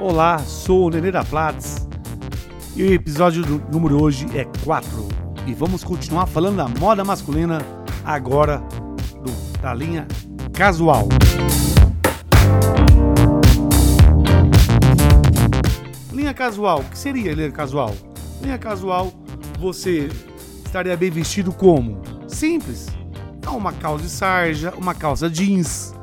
[0.00, 1.86] Olá, sou o Nenê da Platts
[2.74, 4.88] e o episódio do número hoje é 4
[5.46, 7.58] e vamos continuar falando da moda masculina
[8.02, 8.62] agora
[9.22, 10.08] do, da linha
[10.54, 11.06] casual.
[16.10, 17.94] Linha casual, o que seria linha casual?
[18.40, 19.12] Linha casual,
[19.58, 20.08] você
[20.64, 22.00] estaria bem vestido como?
[22.26, 22.86] Simples.
[23.46, 25.94] Uma calça de sarja, uma calça jeans.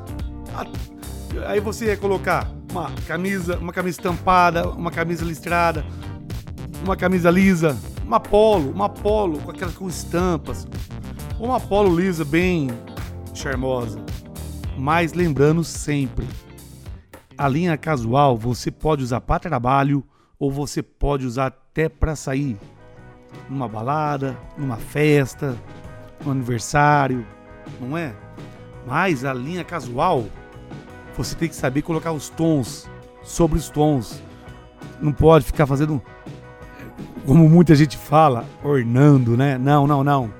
[1.48, 5.84] Aí você ia colocar uma camisa, uma camisa estampada, uma camisa listrada,
[6.84, 10.66] uma camisa lisa, uma polo, uma polo com aquelas com estampas,
[11.38, 12.68] uma polo lisa bem
[13.34, 14.00] charmosa.
[14.76, 16.26] Mas lembrando sempre,
[17.36, 20.04] a linha casual você pode usar para trabalho
[20.38, 22.56] ou você pode usar até para sair
[23.48, 25.56] numa balada, numa festa,
[26.24, 27.26] no aniversário,
[27.80, 28.14] não é?
[28.86, 30.26] Mas a linha casual
[31.18, 32.88] você tem que saber colocar os tons
[33.24, 34.22] sobre os tons.
[35.00, 36.00] Não pode ficar fazendo,
[37.26, 39.58] como muita gente fala, ornando, né?
[39.58, 40.32] Não, não, não.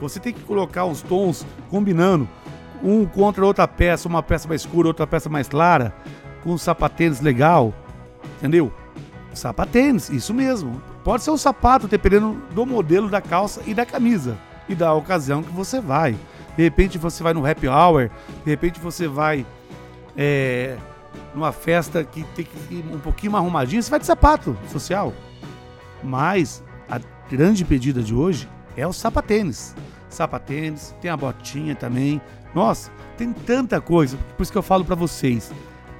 [0.00, 2.28] Você tem que colocar os tons combinando
[2.84, 5.92] um contra outra peça, uma peça mais escura, outra peça mais clara,
[6.44, 7.74] com um sapatênis legal,
[8.38, 8.72] entendeu?
[9.34, 10.80] Sapatênis, isso mesmo.
[11.02, 15.42] Pode ser um sapato, dependendo do modelo da calça e da camisa e da ocasião
[15.42, 16.16] que você vai.
[16.56, 18.08] De repente você vai no happy hour,
[18.44, 19.44] de repente você vai
[20.16, 20.76] é,
[21.34, 25.12] numa festa que tem que ir um pouquinho mais arrumadinho, você vai de sapato social.
[26.02, 29.74] Mas a grande pedida de hoje é o sapatênis.
[30.08, 32.20] Sapatênis, tem a botinha também.
[32.54, 34.16] Nossa, tem tanta coisa.
[34.36, 35.52] Por isso que eu falo para vocês,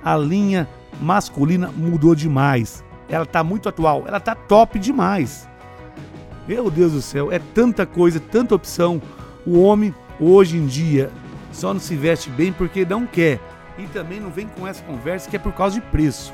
[0.04, 0.68] a linha
[1.00, 2.84] masculina mudou demais.
[3.08, 5.48] Ela tá muito atual, ela tá top demais.
[6.46, 9.00] Meu Deus do céu, é tanta coisa, tanta opção.
[9.46, 11.10] O homem hoje em dia
[11.52, 13.40] só não se veste bem porque não quer.
[13.78, 16.32] E também não vem com essa conversa que é por causa de preço.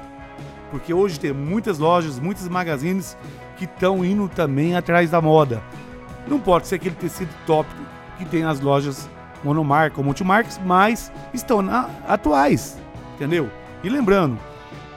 [0.70, 3.17] Porque hoje tem muitas lojas, muitos magazines
[3.56, 5.62] que estão indo também atrás da moda.
[6.27, 7.69] Não pode ser aquele tecido top
[8.18, 9.08] que tem as lojas
[9.42, 12.77] monomarca ou multimarcas, mas estão na, atuais,
[13.14, 13.51] entendeu?
[13.83, 14.39] E lembrando,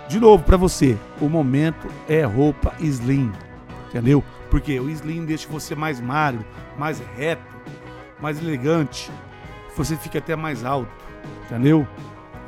[0.08, 3.32] de novo para você, o momento é roupa slim,
[3.88, 4.24] entendeu?
[4.50, 6.44] Porque o slim deixa você mais magro,
[6.78, 7.56] mais reto,
[8.20, 9.12] mais elegante,
[9.76, 10.92] você fica até mais alto,
[11.46, 11.88] entendeu?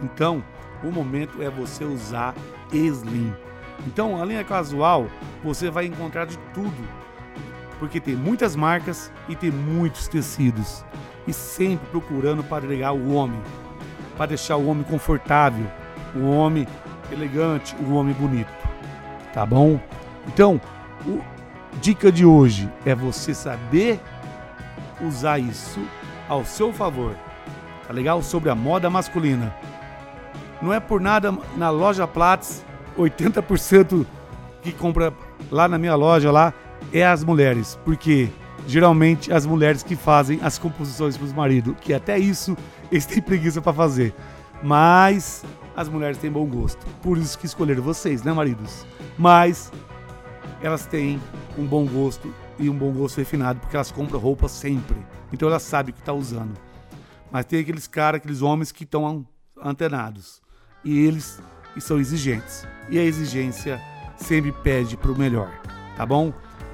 [0.03, 0.43] Então,
[0.83, 2.35] o momento é você usar
[2.71, 3.33] Slim.
[3.87, 5.07] Então, a linha casual,
[5.43, 6.87] você vai encontrar de tudo,
[7.79, 10.83] porque tem muitas marcas e tem muitos tecidos.
[11.25, 13.41] E sempre procurando para ligar o homem,
[14.17, 15.65] para deixar o homem confortável,
[16.13, 16.67] o homem
[17.11, 18.51] elegante, o homem bonito.
[19.33, 19.79] Tá bom?
[20.27, 20.59] Então,
[21.81, 23.99] dica de hoje é você saber
[25.01, 25.79] usar isso
[26.27, 27.15] ao seu favor.
[27.87, 28.21] Tá legal?
[28.21, 29.53] Sobre a moda masculina.
[30.63, 32.63] Não é por nada na loja Platts,
[32.97, 34.05] 80%
[34.61, 35.13] que compra
[35.51, 36.53] lá na minha loja lá
[36.93, 38.29] é as mulheres, porque
[38.65, 42.55] geralmente as mulheres que fazem as composições para os maridos, que até isso
[42.89, 44.15] eles têm preguiça para fazer.
[44.63, 45.43] Mas
[45.75, 48.85] as mulheres têm bom gosto, por isso que escolheram vocês, né, maridos?
[49.17, 49.69] Mas
[50.61, 51.21] elas têm
[51.57, 54.95] um bom gosto e um bom gosto refinado, porque elas compram roupa sempre.
[55.29, 56.57] Então elas sabem o que está usando.
[57.29, 59.25] Mas tem aqueles caras, aqueles homens que estão
[59.61, 60.41] antenados
[60.83, 61.41] e eles
[61.79, 62.67] são exigentes.
[62.89, 63.81] E a exigência
[64.17, 65.51] sempre pede para o melhor,
[65.95, 66.33] tá bom?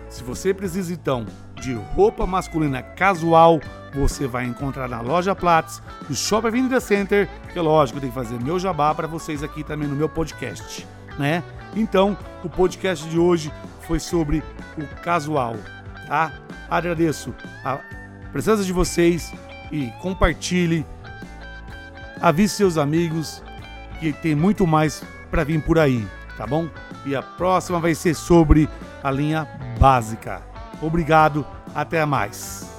[0.10, 1.26] Se você precisa então
[1.62, 3.60] de roupa masculina casual,
[3.94, 8.16] você vai encontrar na loja Platts, no Shopping Avenida Center, que é lógico, tem que
[8.16, 10.88] fazer meu jabá para vocês aqui também no meu podcast,
[11.18, 11.44] né?
[11.76, 14.44] Então, o podcast de hoje foi sobre
[14.78, 15.56] o casual,
[16.08, 16.32] tá?
[16.70, 17.34] Agradeço
[17.64, 17.80] a
[18.32, 19.32] presença de vocês
[19.72, 20.86] e compartilhe,
[22.22, 23.44] avise seus amigos,
[24.00, 26.70] que tem muito mais para vir por aí, tá bom?
[27.06, 28.70] E a próxima vai ser sobre
[29.04, 29.48] a linha
[29.80, 30.42] básica.
[30.82, 31.46] Obrigado,
[31.76, 32.79] até mais.